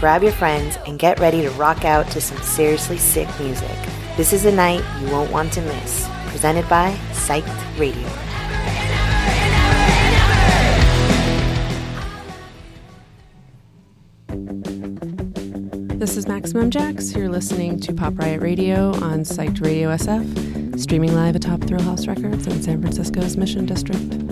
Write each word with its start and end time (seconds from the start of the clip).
grab 0.00 0.22
your 0.22 0.32
friends 0.32 0.78
and 0.86 0.98
get 0.98 1.20
ready 1.20 1.42
to 1.42 1.50
rock 1.50 1.84
out 1.84 2.10
to 2.10 2.22
some 2.22 2.38
seriously 2.38 2.96
sick 2.96 3.28
music. 3.38 3.68
This 4.16 4.32
is 4.32 4.46
a 4.46 4.50
night 4.50 4.82
you 5.00 5.10
won't 5.12 5.30
want 5.30 5.52
to 5.52 5.60
miss. 5.60 6.08
Presented 6.28 6.66
by 6.70 6.92
Psyched 7.12 7.78
Radio. 7.78 8.08
This 15.98 16.16
is 16.16 16.26
Maximum 16.26 16.70
Jax. 16.70 17.14
You're 17.14 17.28
listening 17.28 17.78
to 17.80 17.92
Pop 17.92 18.18
Riot 18.18 18.40
Radio 18.40 18.94
on 19.02 19.20
Psyched 19.20 19.62
Radio 19.62 19.94
SF, 19.94 20.80
streaming 20.80 21.14
live 21.14 21.36
atop 21.36 21.60
Thrill 21.64 21.82
House 21.82 22.06
Records 22.06 22.46
in 22.46 22.62
San 22.62 22.80
Francisco's 22.80 23.36
Mission 23.36 23.66
District. 23.66 24.29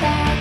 That 0.00 0.31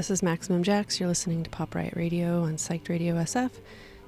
This 0.00 0.10
is 0.10 0.22
Maximum 0.22 0.62
Jax. 0.62 0.98
You're 0.98 1.10
listening 1.10 1.42
to 1.42 1.50
Pop 1.50 1.74
Riot 1.74 1.92
Radio 1.94 2.44
on 2.44 2.56
Psyched 2.56 2.88
Radio 2.88 3.16
SF, 3.16 3.50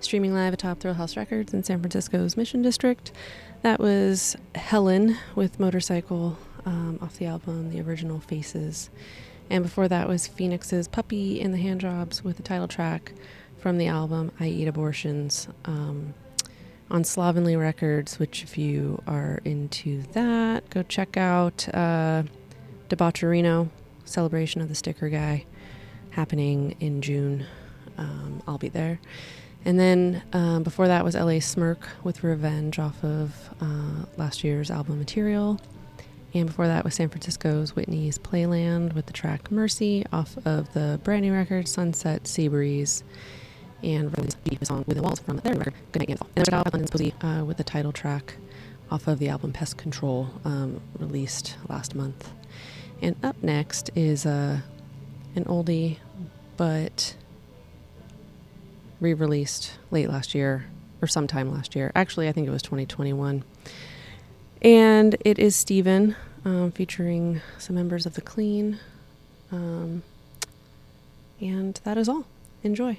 streaming 0.00 0.32
live 0.32 0.54
atop 0.54 0.80
Thrill 0.80 0.94
House 0.94 1.18
Records 1.18 1.52
in 1.52 1.64
San 1.64 1.80
Francisco's 1.80 2.34
Mission 2.34 2.62
District. 2.62 3.12
That 3.60 3.78
was 3.78 4.34
Helen 4.54 5.18
with 5.34 5.60
Motorcycle 5.60 6.38
um, 6.64 6.98
off 7.02 7.18
the 7.18 7.26
album 7.26 7.68
The 7.68 7.82
Original 7.82 8.20
Faces. 8.20 8.88
And 9.50 9.62
before 9.62 9.86
that 9.86 10.08
was 10.08 10.26
Phoenix's 10.26 10.88
Puppy 10.88 11.38
in 11.38 11.52
the 11.52 11.58
Handjobs 11.58 12.24
with 12.24 12.38
the 12.38 12.42
title 12.42 12.68
track 12.68 13.12
from 13.58 13.76
the 13.76 13.88
album 13.88 14.32
I 14.40 14.46
Eat 14.46 14.68
Abortions 14.68 15.46
um, 15.66 16.14
on 16.90 17.04
Slovenly 17.04 17.54
Records, 17.54 18.18
which, 18.18 18.44
if 18.44 18.56
you 18.56 19.02
are 19.06 19.42
into 19.44 20.04
that, 20.14 20.70
go 20.70 20.84
check 20.84 21.18
out 21.18 21.68
uh, 21.74 22.22
Debaucherino, 22.88 23.68
Celebration 24.06 24.62
of 24.62 24.70
the 24.70 24.74
Sticker 24.74 25.10
Guy, 25.10 25.44
happening 26.12 26.76
in 26.80 27.02
June. 27.02 27.46
Um, 27.98 28.42
I'll 28.46 28.58
be 28.58 28.68
there. 28.68 29.00
And 29.64 29.78
then 29.78 30.22
um, 30.32 30.62
before 30.62 30.88
that 30.88 31.04
was 31.04 31.14
LA 31.14 31.38
Smirk 31.38 31.88
with 32.02 32.24
Revenge 32.24 32.78
off 32.78 33.02
of 33.04 33.50
uh, 33.60 34.06
last 34.16 34.42
year's 34.42 34.70
album 34.70 34.98
Material. 34.98 35.60
And 36.34 36.46
before 36.46 36.66
that 36.66 36.84
was 36.84 36.94
San 36.94 37.10
Francisco's 37.10 37.76
Whitney's 37.76 38.18
Playland 38.18 38.94
with 38.94 39.06
the 39.06 39.12
track 39.12 39.50
Mercy 39.50 40.04
off 40.12 40.36
of 40.44 40.72
the 40.72 40.98
brand 41.04 41.22
new 41.22 41.32
record 41.32 41.68
Sunset 41.68 42.26
Sea 42.26 42.48
Breeze. 42.48 43.04
And 43.82 44.16
released 44.16 44.38
a 44.60 44.64
song 44.64 44.84
Within 44.86 45.02
Walls 45.02 45.18
from 45.18 45.38
their 45.38 45.54
record 45.54 45.74
Goodnight 45.90 46.08
Gamble. 46.08 46.28
And 46.36 46.46
then 46.46 46.62
London's 46.72 47.12
uh, 47.20 47.44
with 47.44 47.56
the 47.56 47.64
title 47.64 47.92
track 47.92 48.34
off 48.90 49.08
of 49.08 49.18
the 49.18 49.28
album 49.28 49.52
Pest 49.52 49.76
Control, 49.76 50.28
um, 50.44 50.80
released 50.98 51.56
last 51.68 51.94
month. 51.94 52.30
And 53.00 53.16
up 53.24 53.42
next 53.42 53.90
is 53.96 54.24
uh, 54.24 54.60
an 55.34 55.44
oldie, 55.44 55.98
but 56.56 57.14
re 59.00 59.14
released 59.14 59.72
late 59.90 60.08
last 60.08 60.34
year 60.34 60.66
or 61.00 61.08
sometime 61.08 61.52
last 61.52 61.74
year. 61.74 61.90
Actually, 61.94 62.28
I 62.28 62.32
think 62.32 62.46
it 62.46 62.50
was 62.50 62.62
2021. 62.62 63.44
And 64.62 65.16
it 65.24 65.38
is 65.38 65.56
Steven 65.56 66.14
um, 66.44 66.70
featuring 66.70 67.40
some 67.58 67.74
members 67.74 68.06
of 68.06 68.14
the 68.14 68.20
Clean. 68.20 68.78
Um, 69.50 70.02
and 71.40 71.80
that 71.84 71.98
is 71.98 72.08
all. 72.08 72.26
Enjoy. 72.62 72.98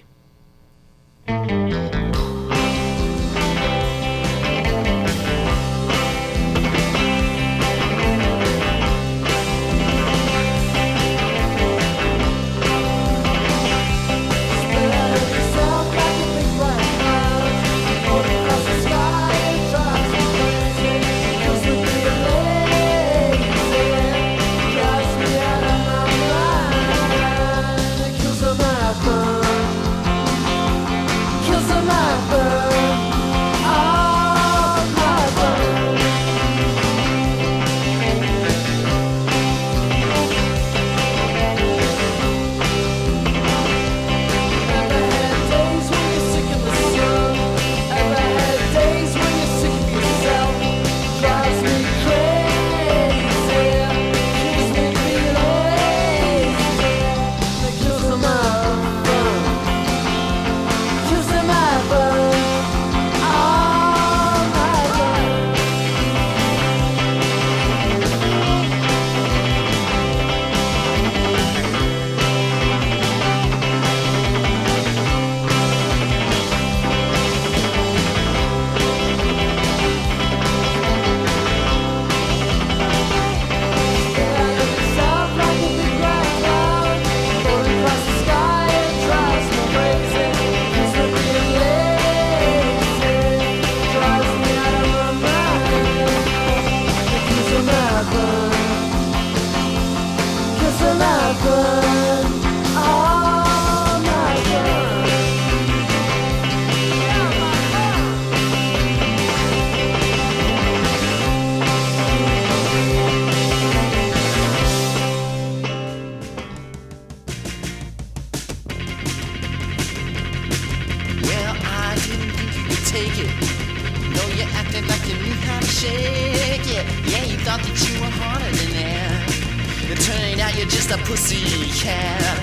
pussycat. 131.14 132.40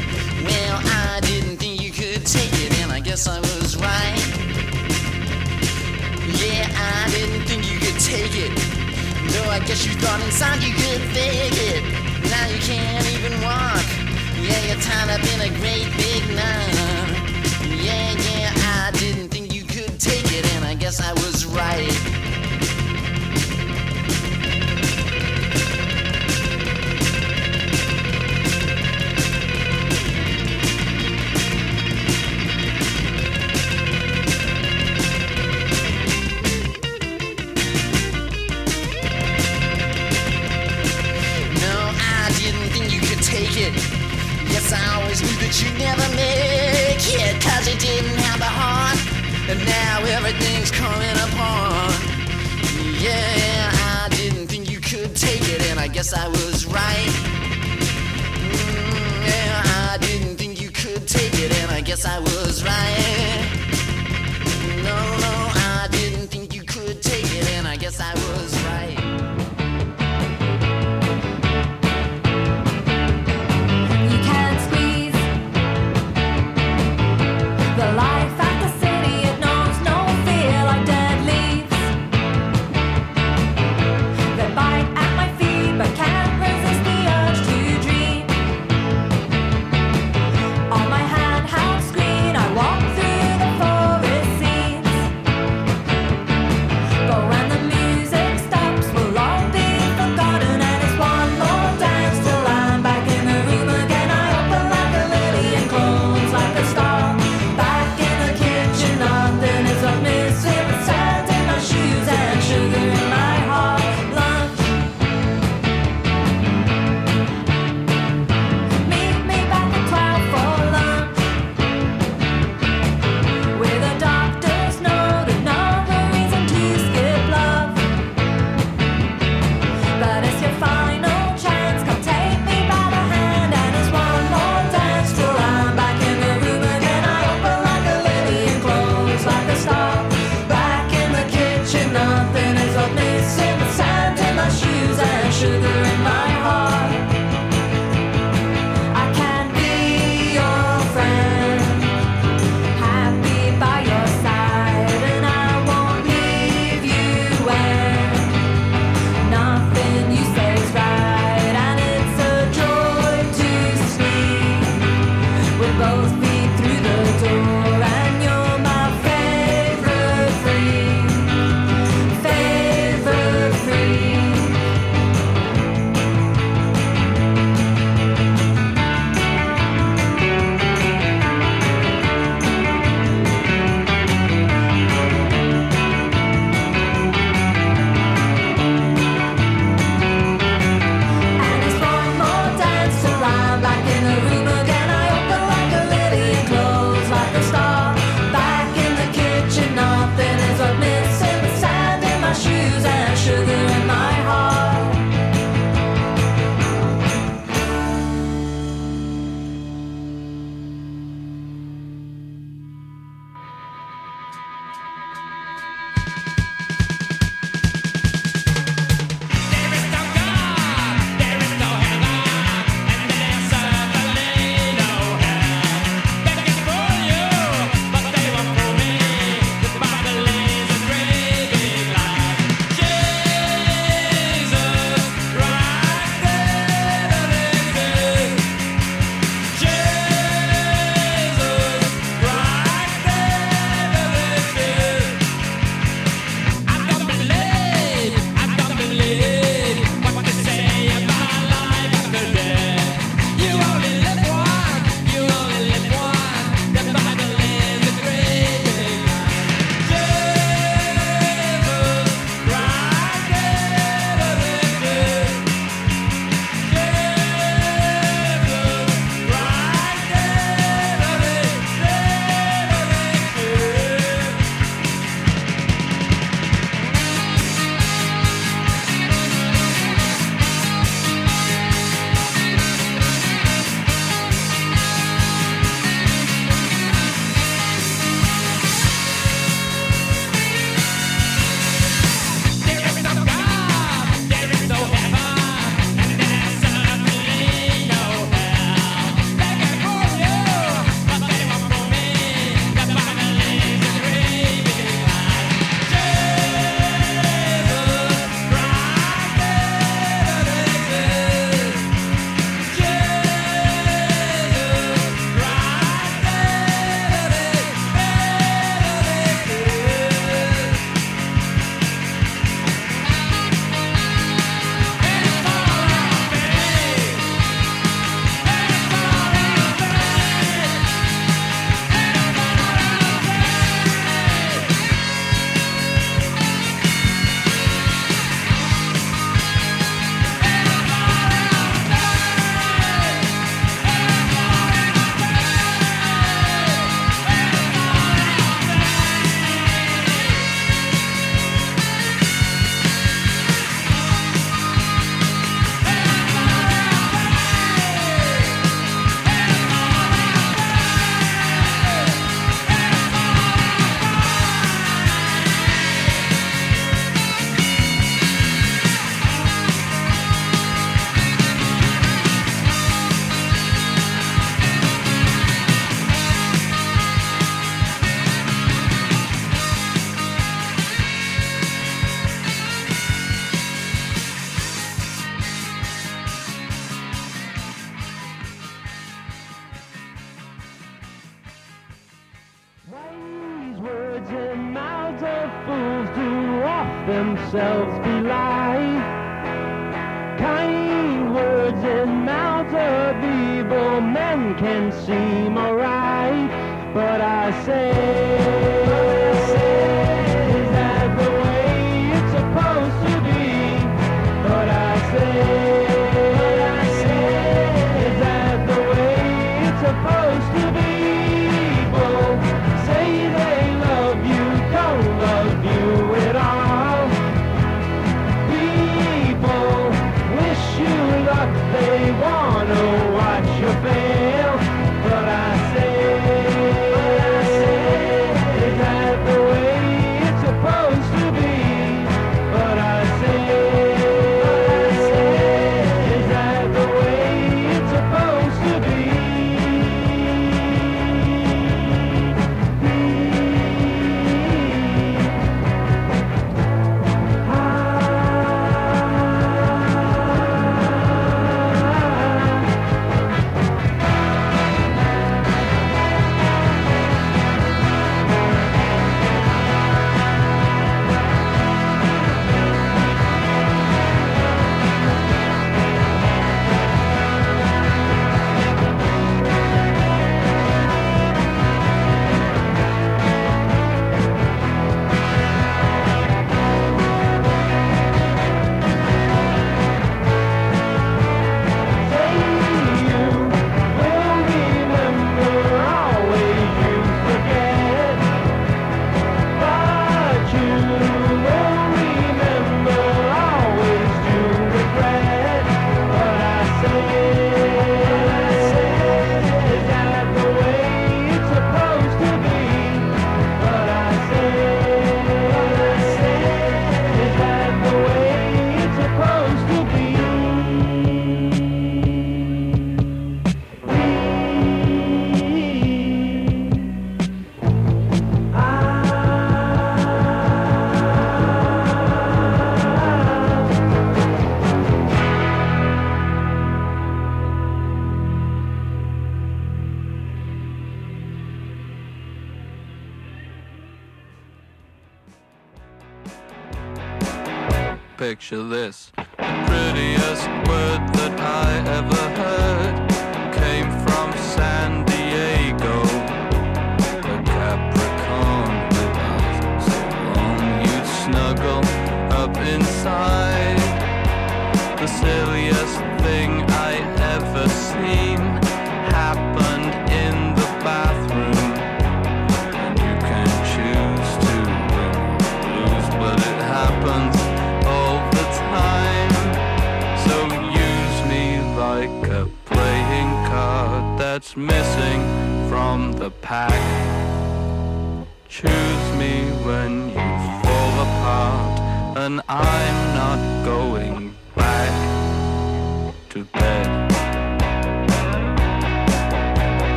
Well, 0.47 0.79
I 0.79 1.19
didn't 1.23 1.57
think 1.57 1.83
you 1.83 1.91
could 1.91 2.25
take 2.25 2.55
it, 2.55 2.71
and 2.81 2.93
I 2.93 3.01
guess 3.01 3.27
I 3.27 3.41
was 3.41 3.77
right. 3.77 4.23
Yeah, 6.39 6.71
I 6.71 7.11
didn't 7.11 7.47
think 7.49 7.67
you 7.67 7.79
could 7.81 7.99
take 7.99 8.35
it. 8.47 8.55
No, 9.35 9.43
I 9.51 9.59
guess 9.67 9.85
you 9.85 9.95
thought 9.99 10.23
inside 10.23 10.63
you 10.63 10.73
could 10.73 11.03
fake 11.11 11.59
it. 11.75 11.83
Now 12.31 12.47
you 12.47 12.61
can't 12.63 13.07
even 13.15 13.35
walk. 13.43 13.87
Yeah, 14.39 14.61
you're 14.67 14.83
tied 14.87 15.11
up 15.19 15.25
in 15.35 15.41
a 15.49 15.51
great 15.59 15.91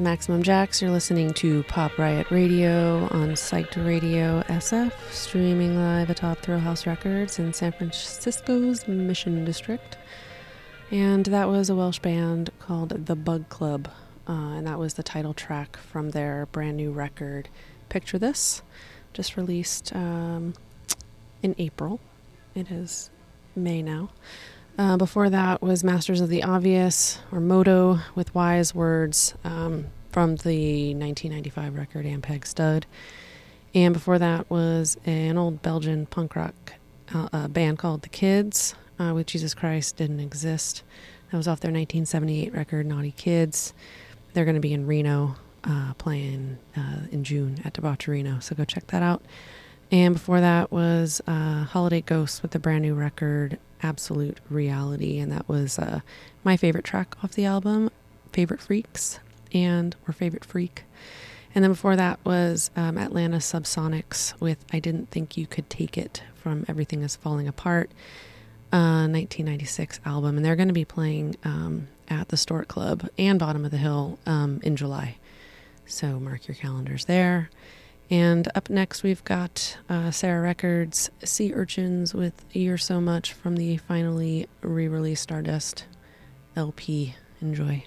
is 0.00 0.04
Maximum 0.04 0.42
Jax. 0.42 0.80
You're 0.80 0.90
listening 0.90 1.34
to 1.34 1.62
Pop 1.64 1.98
Riot 1.98 2.30
Radio 2.30 3.06
on 3.10 3.30
Psyched 3.32 3.84
Radio 3.84 4.42
SF, 4.42 4.92
streaming 5.10 5.76
live 5.76 6.08
atop 6.08 6.38
Thrill 6.38 6.58
House 6.58 6.86
Records 6.86 7.38
in 7.38 7.52
San 7.52 7.72
Francisco's 7.72 8.88
Mission 8.88 9.44
District. 9.44 9.98
And 10.90 11.26
that 11.26 11.48
was 11.48 11.68
a 11.68 11.74
Welsh 11.74 11.98
band 11.98 12.50
called 12.60 13.06
The 13.06 13.16
Bug 13.16 13.48
Club, 13.48 13.88
uh, 14.28 14.32
and 14.32 14.66
that 14.66 14.78
was 14.78 14.94
the 14.94 15.02
title 15.02 15.34
track 15.34 15.76
from 15.76 16.10
their 16.10 16.46
brand 16.46 16.76
new 16.78 16.92
record, 16.92 17.48
Picture 17.88 18.18
This, 18.18 18.62
just 19.12 19.36
released 19.36 19.94
um, 19.94 20.54
in 21.42 21.54
April. 21.58 22.00
It 22.54 22.70
is 22.70 23.10
May 23.54 23.82
now. 23.82 24.10
Uh, 24.80 24.96
before 24.96 25.28
that 25.28 25.60
was 25.60 25.84
Masters 25.84 26.22
of 26.22 26.30
the 26.30 26.42
Obvious, 26.42 27.18
or 27.30 27.38
Moto, 27.38 27.98
with 28.14 28.34
Wise 28.34 28.74
Words 28.74 29.34
um, 29.44 29.88
from 30.10 30.36
the 30.36 30.94
1995 30.94 31.74
record 31.74 32.06
Ampeg 32.06 32.46
Stud. 32.46 32.86
And 33.74 33.92
before 33.92 34.18
that 34.18 34.48
was 34.48 34.96
an 35.04 35.36
old 35.36 35.60
Belgian 35.60 36.06
punk 36.06 36.34
rock 36.34 36.72
uh, 37.12 37.46
band 37.48 37.78
called 37.78 38.00
The 38.00 38.08
Kids, 38.08 38.74
uh, 38.98 39.12
with 39.14 39.26
Jesus 39.26 39.52
Christ 39.52 39.98
Didn't 39.98 40.18
Exist. 40.18 40.82
That 41.30 41.36
was 41.36 41.46
off 41.46 41.60
their 41.60 41.68
1978 41.68 42.54
record 42.54 42.86
Naughty 42.86 43.12
Kids. 43.12 43.74
They're 44.32 44.46
going 44.46 44.54
to 44.54 44.60
be 44.62 44.72
in 44.72 44.86
Reno 44.86 45.36
uh, 45.62 45.92
playing 45.98 46.56
uh, 46.74 47.00
in 47.12 47.22
June 47.22 47.58
at 47.66 47.74
Debaucherino, 47.74 48.42
so 48.42 48.54
go 48.54 48.64
check 48.64 48.86
that 48.86 49.02
out. 49.02 49.22
And 49.92 50.14
before 50.14 50.40
that 50.40 50.72
was 50.72 51.20
Holiday 51.26 52.00
Ghosts 52.00 52.40
with 52.40 52.52
the 52.52 52.58
brand 52.58 52.80
new 52.80 52.94
record 52.94 53.58
Absolute 53.82 54.38
Reality, 54.48 55.18
and 55.18 55.30
that 55.32 55.48
was 55.48 55.78
uh, 55.78 56.00
my 56.44 56.56
favorite 56.56 56.84
track 56.84 57.14
off 57.22 57.32
the 57.32 57.44
album, 57.44 57.90
Favorite 58.32 58.60
Freaks, 58.60 59.18
and 59.52 59.96
or 60.06 60.12
Favorite 60.12 60.44
Freak. 60.44 60.84
And 61.54 61.64
then 61.64 61.72
before 61.72 61.96
that 61.96 62.20
was 62.24 62.70
um, 62.76 62.96
Atlanta 62.96 63.38
Subsonics 63.38 64.38
with 64.40 64.64
I 64.72 64.78
Didn't 64.78 65.10
Think 65.10 65.36
You 65.36 65.46
Could 65.46 65.68
Take 65.68 65.98
It 65.98 66.22
from 66.36 66.64
Everything 66.68 67.02
Is 67.02 67.16
Falling 67.16 67.48
Apart, 67.48 67.90
uh, 68.72 69.10
1996 69.10 70.00
album. 70.06 70.36
And 70.36 70.44
they're 70.44 70.56
going 70.56 70.68
to 70.68 70.74
be 70.74 70.84
playing 70.84 71.36
um, 71.44 71.88
at 72.08 72.28
the 72.28 72.36
Stork 72.36 72.68
Club 72.68 73.08
and 73.18 73.38
Bottom 73.38 73.64
of 73.64 73.72
the 73.72 73.78
Hill 73.78 74.18
um, 74.26 74.60
in 74.62 74.76
July. 74.76 75.16
So 75.86 76.20
mark 76.20 76.46
your 76.46 76.54
calendars 76.54 77.06
there. 77.06 77.50
And 78.10 78.48
up 78.56 78.68
next, 78.68 79.04
we've 79.04 79.22
got 79.22 79.78
uh, 79.88 80.10
Sarah 80.10 80.42
Records 80.42 81.10
Sea 81.22 81.54
Urchins 81.54 82.12
with 82.12 82.44
year 82.52 82.76
so 82.76 83.00
much 83.00 83.32
from 83.32 83.56
the 83.56 83.76
finally 83.76 84.48
re 84.62 84.88
released 84.88 85.22
Stardust 85.22 85.84
LP. 86.56 87.14
Enjoy. 87.40 87.84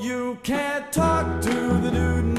You 0.00 0.38
can't 0.42 0.92
talk 0.92 1.40
to 1.42 1.50
the 1.50 1.90
dude, 1.90 2.37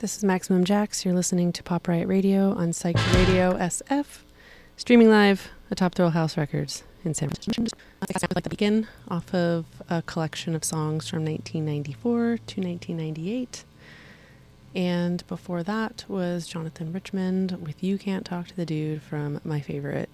This 0.00 0.16
is 0.16 0.22
Maximum 0.22 0.62
Jax. 0.62 1.04
You're 1.04 1.12
listening 1.12 1.52
to 1.52 1.60
Pop 1.64 1.88
Riot 1.88 2.06
Radio 2.06 2.52
on 2.52 2.72
Psych 2.72 2.96
Radio 3.14 3.58
SF, 3.58 4.20
streaming 4.76 5.10
live 5.10 5.48
atop 5.72 5.96
Thrill 5.96 6.10
House 6.10 6.36
Records 6.36 6.84
in 7.04 7.14
San 7.14 7.30
Francisco. 7.30 7.76
I 8.00 8.16
sound 8.16 8.32
like 8.32 8.44
the 8.44 8.50
begin 8.50 8.86
off 9.08 9.34
of 9.34 9.64
a 9.90 10.02
collection 10.02 10.54
of 10.54 10.62
songs 10.62 11.08
from 11.08 11.24
1994 11.24 12.14
to 12.14 12.60
1998. 12.60 13.64
And 14.72 15.26
before 15.26 15.64
that 15.64 16.04
was 16.06 16.46
Jonathan 16.46 16.92
Richman 16.92 17.58
with 17.60 17.82
You 17.82 17.98
Can't 17.98 18.24
Talk 18.24 18.46
to 18.46 18.54
the 18.54 18.64
Dude 18.64 19.02
from 19.02 19.40
my 19.42 19.60
favorite 19.60 20.10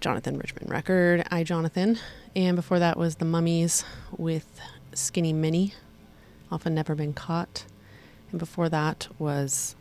Jonathan 0.00 0.38
Richman 0.38 0.70
record, 0.70 1.22
I 1.30 1.44
Jonathan. 1.44 1.98
And 2.34 2.56
before 2.56 2.78
that 2.78 2.96
was 2.96 3.16
The 3.16 3.26
Mummies 3.26 3.84
with 4.16 4.58
Skinny 4.94 5.34
Minnie 5.34 5.74
off 6.50 6.64
of 6.64 6.72
Never 6.72 6.94
Been 6.94 7.12
Caught. 7.12 7.66
And 8.32 8.40
before 8.40 8.68
that 8.70 9.06
was 9.18 9.76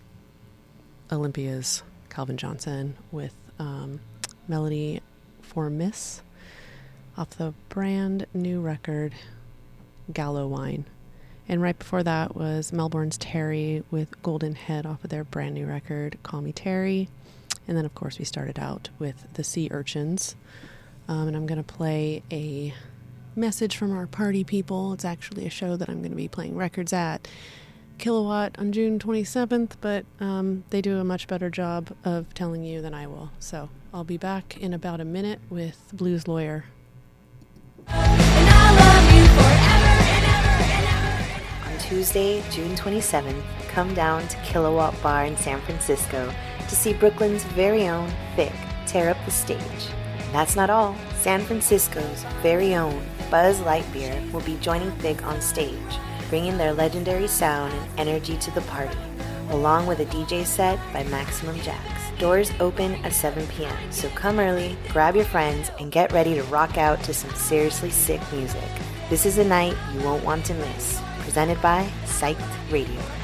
Olympia's 1.11 1.81
Calvin 2.09 2.37
Johnson 2.37 2.95
with 3.11 3.33
um, 3.57 3.99
Melody 4.47 5.01
for 5.41 5.69
Miss 5.69 6.21
off 7.17 7.31
the 7.31 7.53
brand 7.69 8.27
new 8.33 8.61
record 8.61 9.13
Gallo 10.13 10.47
Wine. 10.47 10.85
And 11.47 11.61
right 11.61 11.77
before 11.77 12.03
that 12.03 12.35
was 12.35 12.71
Melbourne's 12.71 13.17
Terry 13.17 13.83
with 13.91 14.21
Golden 14.21 14.55
Head 14.55 14.85
off 14.85 15.03
of 15.03 15.09
their 15.09 15.23
brand 15.23 15.55
new 15.55 15.65
record 15.65 16.17
Call 16.23 16.41
Me 16.41 16.51
Terry. 16.53 17.09
And 17.67 17.77
then, 17.77 17.85
of 17.85 17.95
course, 17.95 18.19
we 18.19 18.25
started 18.25 18.59
out 18.59 18.89
with 18.99 19.27
the 19.33 19.43
Sea 19.43 19.67
Urchins 19.71 20.35
Um, 21.07 21.27
and 21.27 21.35
I'm 21.35 21.45
going 21.45 21.63
to 21.63 21.73
play 21.73 22.23
a 22.31 22.73
message 23.35 23.75
from 23.77 23.91
our 23.91 24.07
party 24.07 24.43
people. 24.43 24.93
It's 24.93 25.05
actually 25.05 25.45
a 25.45 25.49
show 25.49 25.75
that 25.75 25.89
I'm 25.89 25.99
going 25.99 26.11
to 26.11 26.17
be 26.17 26.27
playing 26.27 26.55
records 26.55 26.93
at 26.93 27.27
Kilowatt 28.01 28.57
on 28.59 28.71
June 28.71 28.99
27th, 28.99 29.73
but 29.79 30.05
um, 30.19 30.63
they 30.71 30.81
do 30.81 30.97
a 30.97 31.03
much 31.03 31.27
better 31.27 31.49
job 31.49 31.95
of 32.03 32.33
telling 32.33 32.63
you 32.63 32.81
than 32.81 32.93
I 32.93 33.07
will. 33.07 33.29
So 33.39 33.69
I'll 33.93 34.03
be 34.03 34.17
back 34.17 34.57
in 34.57 34.73
about 34.73 34.99
a 34.99 35.05
minute 35.05 35.39
with 35.49 35.77
Blues 35.93 36.27
Lawyer. 36.27 36.65
On 37.87 38.17
Tuesday, 41.79 42.43
June 42.49 42.75
27th, 42.75 43.43
come 43.69 43.93
down 43.93 44.27
to 44.27 44.37
Kilowatt 44.37 44.99
Bar 45.03 45.25
in 45.25 45.37
San 45.37 45.61
Francisco 45.61 46.33
to 46.67 46.75
see 46.75 46.93
Brooklyn's 46.93 47.43
very 47.43 47.87
own 47.87 48.11
Thick 48.35 48.51
tear 48.87 49.11
up 49.11 49.17
the 49.25 49.31
stage. 49.31 49.59
And 50.17 50.33
that's 50.33 50.55
not 50.55 50.71
all. 50.71 50.95
San 51.19 51.41
Francisco's 51.41 52.25
very 52.41 52.73
own 52.73 53.05
Buzz 53.29 53.59
Lightyear 53.59 54.31
will 54.31 54.41
be 54.41 54.57
joining 54.57 54.91
Thick 54.93 55.23
on 55.23 55.39
stage, 55.39 55.77
bringing 56.31 56.57
their 56.57 56.73
legendary 56.73 57.27
sound 57.27 57.73
and 57.73 58.09
energy 58.09 58.37
to 58.37 58.51
the 58.51 58.61
party, 58.61 58.97
along 59.49 59.85
with 59.85 59.99
a 59.99 60.05
DJ 60.05 60.45
set 60.45 60.79
by 60.93 61.03
Maximum 61.03 61.59
Jax. 61.59 61.83
Doors 62.17 62.53
open 62.61 62.93
at 63.03 63.11
7 63.11 63.45
p.m., 63.47 63.91
so 63.91 64.07
come 64.11 64.39
early, 64.39 64.77
grab 64.93 65.13
your 65.13 65.25
friends, 65.25 65.69
and 65.77 65.91
get 65.91 66.13
ready 66.13 66.33
to 66.35 66.43
rock 66.43 66.77
out 66.77 67.03
to 67.03 67.13
some 67.13 67.33
seriously 67.35 67.89
sick 67.91 68.21
music. 68.31 68.63
This 69.09 69.25
is 69.25 69.39
a 69.39 69.43
night 69.43 69.75
you 69.93 69.99
won't 70.05 70.23
want 70.23 70.45
to 70.45 70.53
miss. 70.53 71.01
Presented 71.19 71.61
by 71.61 71.85
Psyched 72.05 72.71
Radio. 72.71 73.20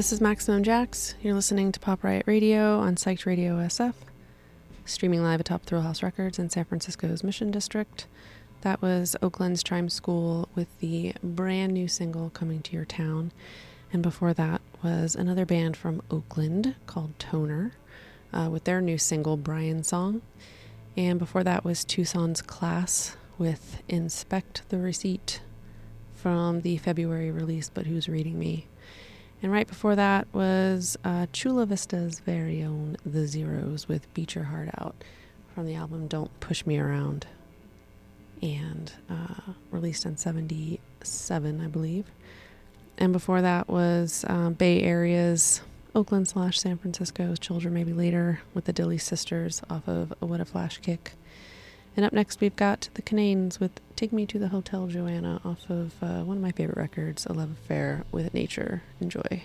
This 0.00 0.14
is 0.14 0.20
Maximum 0.22 0.62
Jax. 0.62 1.14
You're 1.20 1.34
listening 1.34 1.72
to 1.72 1.78
Pop 1.78 2.02
Riot 2.02 2.24
Radio 2.26 2.78
on 2.78 2.94
Psyched 2.94 3.26
Radio 3.26 3.58
SF, 3.58 3.92
streaming 4.86 5.22
live 5.22 5.40
atop 5.40 5.66
Thrillhouse 5.66 6.02
Records 6.02 6.38
in 6.38 6.48
San 6.48 6.64
Francisco's 6.64 7.22
Mission 7.22 7.50
District. 7.50 8.06
That 8.62 8.80
was 8.80 9.14
Oakland's 9.20 9.62
Chime 9.62 9.90
School 9.90 10.48
with 10.54 10.68
the 10.78 11.12
brand 11.22 11.74
new 11.74 11.86
single 11.86 12.30
Coming 12.30 12.62
to 12.62 12.72
Your 12.72 12.86
Town. 12.86 13.30
And 13.92 14.02
before 14.02 14.32
that 14.32 14.62
was 14.82 15.14
another 15.14 15.44
band 15.44 15.76
from 15.76 16.00
Oakland 16.10 16.76
called 16.86 17.18
Toner 17.18 17.72
uh, 18.32 18.48
with 18.50 18.64
their 18.64 18.80
new 18.80 18.96
single 18.96 19.36
Brian 19.36 19.84
Song. 19.84 20.22
And 20.96 21.18
before 21.18 21.44
that 21.44 21.62
was 21.62 21.84
Tucson's 21.84 22.40
Class 22.40 23.18
with 23.36 23.82
Inspect 23.86 24.62
the 24.70 24.78
Receipt 24.78 25.42
from 26.14 26.62
the 26.62 26.78
February 26.78 27.30
release, 27.30 27.68
But 27.68 27.84
Who's 27.84 28.08
Reading 28.08 28.38
Me? 28.38 28.66
And 29.42 29.50
right 29.50 29.66
before 29.66 29.96
that 29.96 30.28
was 30.32 30.98
uh, 31.02 31.26
Chula 31.32 31.66
Vista's 31.66 32.20
very 32.20 32.62
own 32.62 32.96
The 33.06 33.26
Zeros 33.26 33.88
with 33.88 34.12
Beat 34.12 34.34
Your 34.34 34.44
Heart 34.44 34.68
Out 34.78 35.02
from 35.54 35.66
the 35.66 35.74
album 35.74 36.08
Don't 36.08 36.38
Push 36.40 36.66
Me 36.66 36.78
Around 36.78 37.26
and 38.42 38.92
uh, 39.08 39.52
released 39.70 40.04
in 40.04 40.16
77, 40.16 41.60
I 41.60 41.66
believe. 41.68 42.06
And 42.98 43.12
before 43.12 43.40
that 43.40 43.68
was 43.68 44.24
uh, 44.28 44.50
Bay 44.50 44.82
Area's 44.82 45.62
Oakland 45.94 46.28
slash 46.28 46.60
San 46.60 46.76
Francisco's 46.76 47.38
Children 47.38 47.74
Maybe 47.74 47.92
Later 47.92 48.40
with 48.52 48.66
the 48.66 48.72
Dilly 48.72 48.98
Sisters 48.98 49.62
off 49.70 49.88
of 49.88 50.12
What 50.20 50.40
a 50.40 50.44
Flash 50.44 50.78
Kick. 50.78 51.12
And 51.96 52.04
up 52.04 52.12
next, 52.12 52.40
we've 52.40 52.56
got 52.56 52.88
the 52.94 53.02
Cannanes 53.02 53.58
with 53.58 53.80
Take 54.00 54.14
Me 54.14 54.24
to 54.24 54.38
the 54.38 54.48
Hotel 54.48 54.86
Joanna 54.86 55.42
off 55.44 55.68
of 55.68 55.92
uh, 56.02 56.22
one 56.22 56.38
of 56.38 56.42
my 56.42 56.52
favorite 56.52 56.78
records, 56.78 57.26
A 57.26 57.34
Love 57.34 57.50
Affair 57.50 58.06
with 58.10 58.32
Nature. 58.32 58.82
Enjoy. 58.98 59.20
Take 59.20 59.42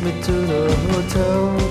me 0.00 0.22
to 0.22 0.32
the 0.32 0.76
hotel, 0.92 1.67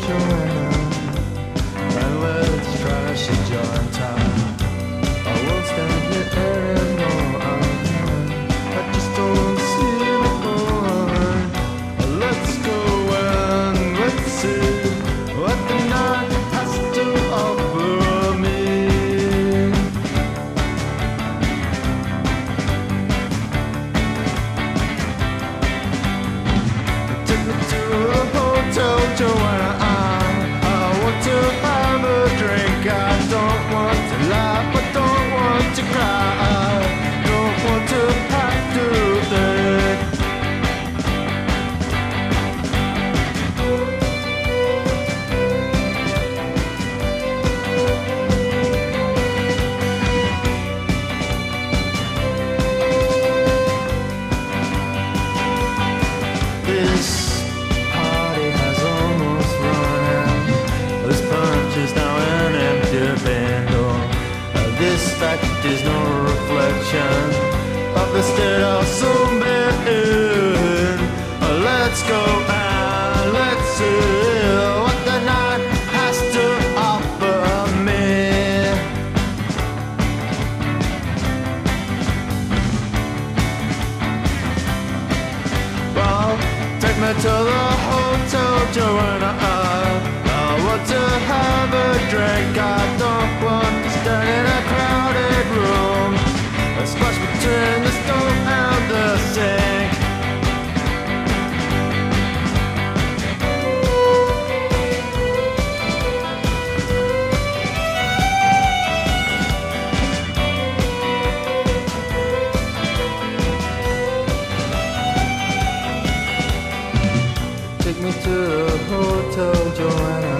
Take 117.98 118.06
me 118.06 118.11
to 118.11 118.30
the 118.30 118.78
hotel, 118.90 119.72
Joanna. 119.74 120.38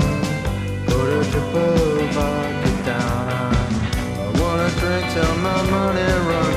Go 0.86 0.98
to 1.10 1.32
Triple 1.32 1.98
Bar, 2.14 2.44
get 2.62 2.86
down. 2.86 3.56
I 4.22 4.30
wanna 4.40 4.70
drink 4.78 5.06
till 5.12 5.36
my 5.38 5.60
money 5.72 6.12
runs 6.30 6.57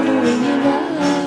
water 0.00 0.24
in 0.24 0.44
your 0.44 0.62
eyes. 0.62 1.19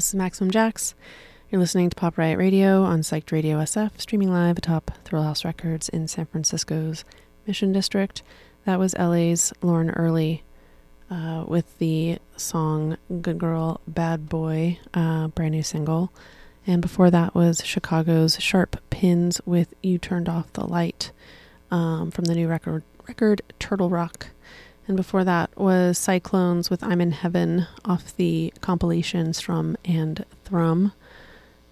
This 0.00 0.08
is 0.08 0.14
Maximum 0.14 0.50
Jax. 0.50 0.94
You're 1.50 1.60
listening 1.60 1.90
to 1.90 1.94
Pop 1.94 2.16
Riot 2.16 2.38
Radio 2.38 2.84
on 2.84 3.02
Psyched 3.02 3.32
Radio 3.32 3.58
SF, 3.58 4.00
streaming 4.00 4.32
live 4.32 4.56
atop 4.56 4.92
Thrillhouse 5.04 5.44
Records 5.44 5.90
in 5.90 6.08
San 6.08 6.24
Francisco's 6.24 7.04
Mission 7.46 7.70
District. 7.72 8.22
That 8.64 8.78
was 8.78 8.96
LA's 8.96 9.52
Lauren 9.60 9.90
Early 9.90 10.42
uh, 11.10 11.44
with 11.46 11.76
the 11.78 12.18
song 12.36 12.96
Good 13.20 13.36
Girl, 13.36 13.82
Bad 13.86 14.28
Boy, 14.28 14.78
uh, 14.94 15.28
brand 15.28 15.52
new 15.52 15.62
single. 15.62 16.12
And 16.66 16.80
before 16.80 17.10
that 17.10 17.34
was 17.34 17.62
Chicago's 17.62 18.36
Sharp 18.40 18.80
Pins 18.88 19.40
with 19.44 19.74
You 19.82 19.98
Turned 19.98 20.30
Off 20.30 20.50
the 20.54 20.64
Light 20.64 21.12
um, 21.70 22.10
from 22.10 22.24
the 22.26 22.34
new 22.34 22.48
record, 22.48 22.82
record 23.06 23.42
Turtle 23.58 23.90
Rock. 23.90 24.28
And 24.86 24.96
before 24.96 25.24
that 25.24 25.56
was 25.56 25.98
Cyclones 25.98 26.68
with 26.68 26.82
I'm 26.82 27.00
in 27.00 27.12
Heaven 27.12 27.66
off 27.84 28.16
the 28.16 28.52
compilation 28.60 29.32
Strum 29.32 29.76
and 29.84 30.24
Thrum, 30.44 30.92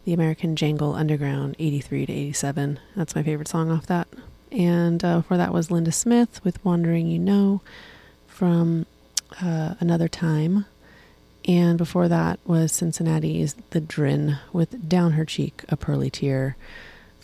the 0.04 0.12
American 0.12 0.54
Jangle 0.54 0.94
Underground 0.94 1.56
83 1.58 2.06
to 2.06 2.12
87. 2.12 2.78
That's 2.94 3.16
my 3.16 3.22
favorite 3.22 3.48
song 3.48 3.70
off 3.70 3.86
that. 3.86 4.08
And 4.52 5.04
uh, 5.04 5.18
before 5.18 5.36
that 5.36 5.52
was 5.52 5.70
Linda 5.70 5.92
Smith 5.92 6.42
with 6.44 6.64
Wandering 6.64 7.08
You 7.08 7.18
Know 7.18 7.60
from 8.26 8.86
uh, 9.42 9.74
Another 9.80 10.08
Time. 10.08 10.66
And 11.44 11.78
before 11.78 12.08
that 12.08 12.38
was 12.44 12.72
Cincinnati's 12.72 13.54
The 13.70 13.80
Drin 13.80 14.38
with 14.52 14.88
Down 14.88 15.12
Her 15.12 15.24
Cheek, 15.24 15.64
A 15.68 15.76
Pearly 15.76 16.10
Tear 16.10 16.56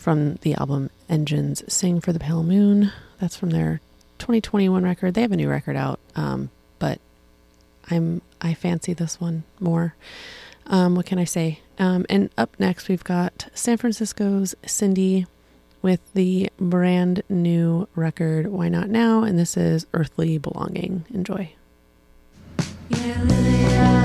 from 0.05 0.35
the 0.41 0.53
album 0.53 0.91
Engines 1.09 1.63
Sing 1.67 1.99
for 1.99 2.13
the 2.13 2.19
Pale 2.19 2.43
Moon. 2.43 2.91
That's 3.19 3.35
from 3.35 3.49
their 3.49 3.81
2021 4.19 4.83
record. 4.83 5.15
They 5.15 5.23
have 5.23 5.31
a 5.31 5.35
new 5.35 5.49
record 5.49 5.75
out, 5.75 5.99
um, 6.15 6.51
but 6.77 6.99
I'm 7.89 8.21
I 8.39 8.53
fancy 8.53 8.93
this 8.93 9.19
one 9.19 9.45
more. 9.59 9.95
Um, 10.67 10.93
what 10.93 11.07
can 11.07 11.17
I 11.17 11.23
say? 11.23 11.59
Um, 11.79 12.05
and 12.07 12.29
up 12.37 12.55
next, 12.59 12.87
we've 12.87 13.03
got 13.03 13.47
San 13.55 13.77
Francisco's 13.77 14.53
Cindy 14.63 15.25
with 15.81 16.01
the 16.13 16.51
brand 16.59 17.23
new 17.27 17.87
record 17.95 18.45
Why 18.45 18.69
Not 18.69 18.89
Now, 18.91 19.23
and 19.23 19.39
this 19.39 19.57
is 19.57 19.87
Earthly 19.91 20.37
Belonging. 20.37 21.05
Enjoy. 21.11 21.51
Yeah, 22.89 24.04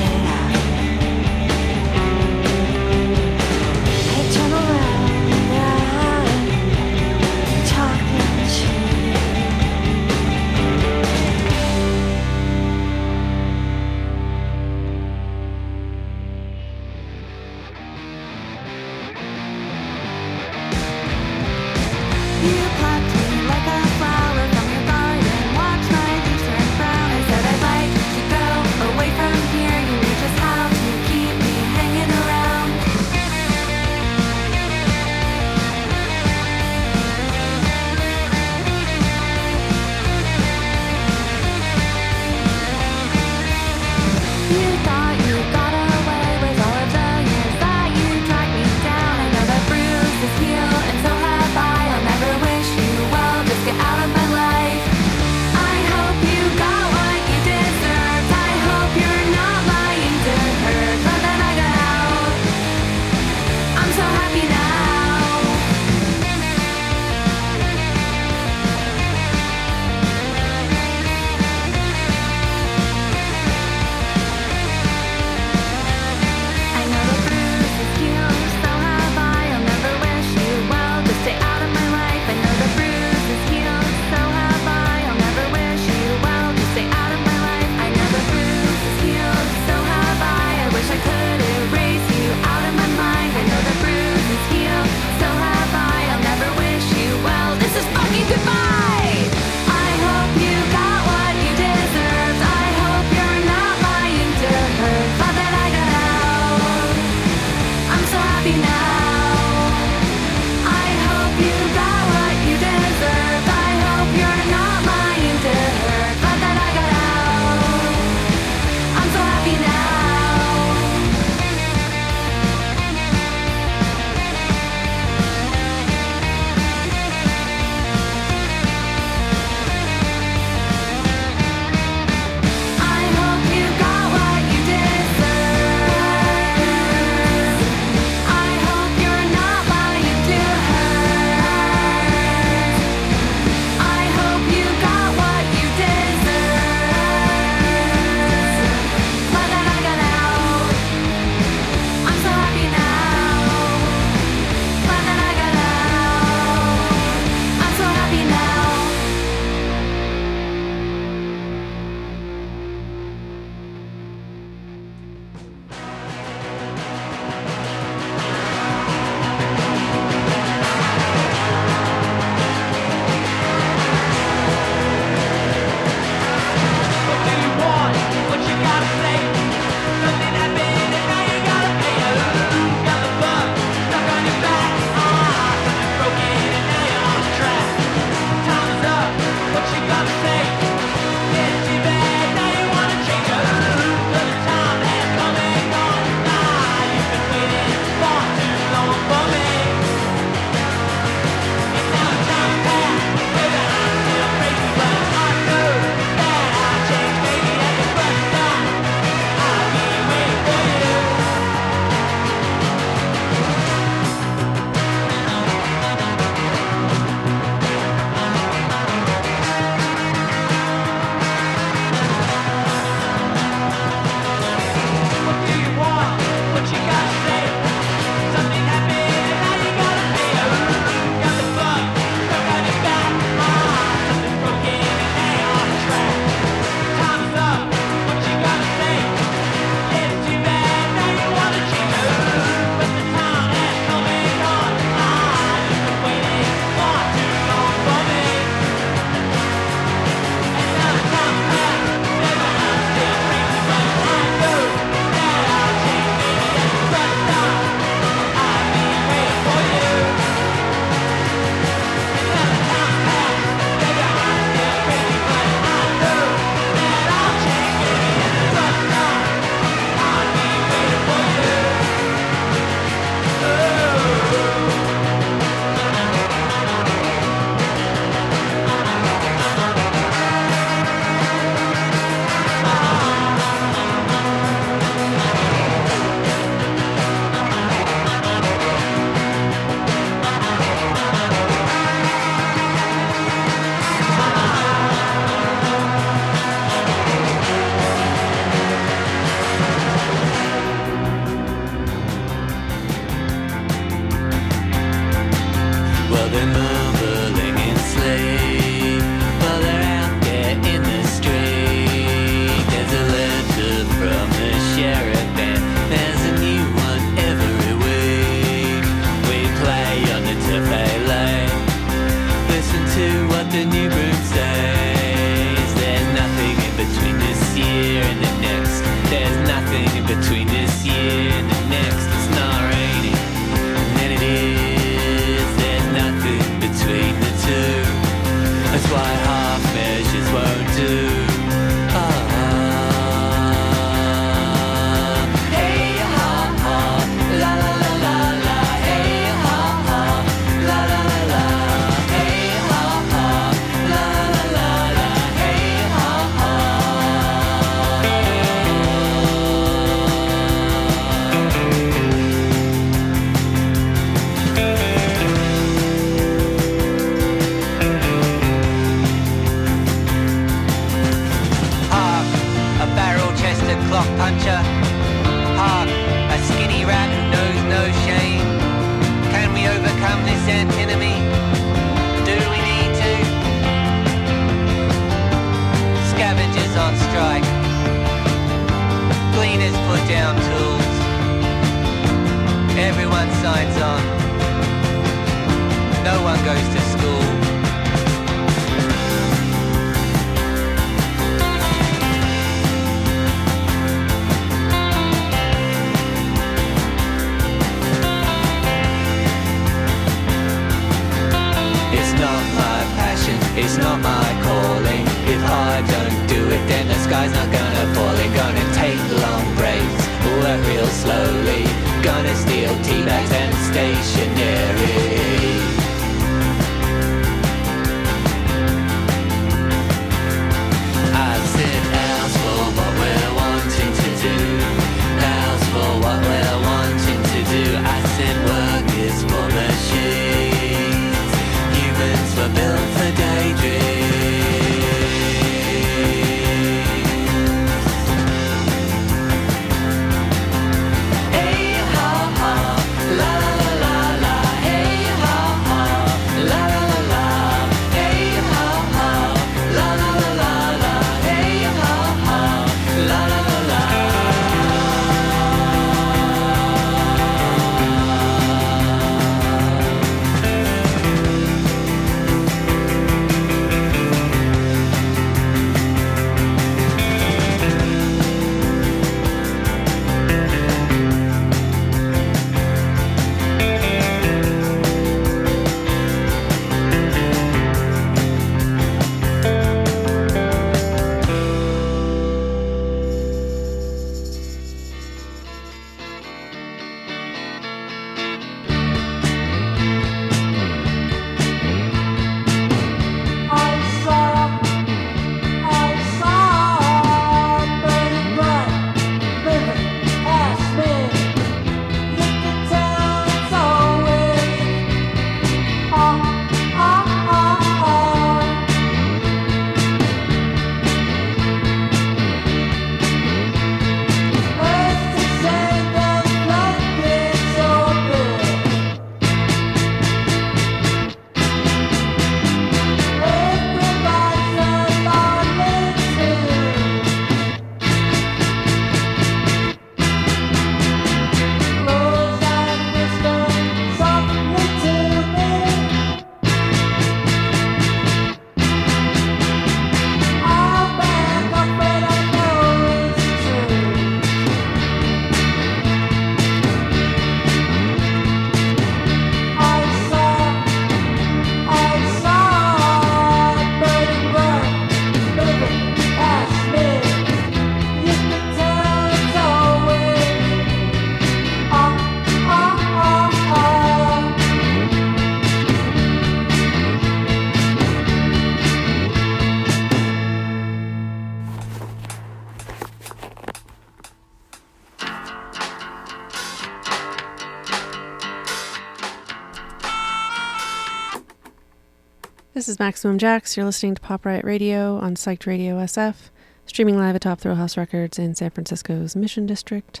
This 592.64 592.70
is 592.70 592.78
Maximum 592.78 593.18
Jax. 593.18 593.58
You're 593.58 593.66
listening 593.66 593.94
to 593.94 594.00
Pop 594.00 594.24
Riot 594.24 594.42
Radio 594.42 594.96
on 594.96 595.16
Psyched 595.16 595.44
Radio 595.44 595.76
SF, 595.76 596.30
streaming 596.64 596.96
live 596.96 597.14
atop 597.14 597.38
Thrillhouse 597.38 597.76
Records 597.76 598.18
in 598.18 598.34
San 598.34 598.48
Francisco's 598.48 599.14
Mission 599.14 599.44
District. 599.44 600.00